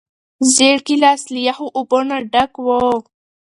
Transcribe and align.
زېړ 0.53 0.77
ګیلاس 0.87 1.21
له 1.33 1.39
یخو 1.47 1.67
اوبو 1.77 1.99
نه 2.09 2.17
ډک 2.31 2.51
و. 2.65 2.67